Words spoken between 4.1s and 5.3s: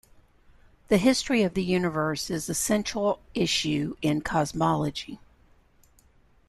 cosmology.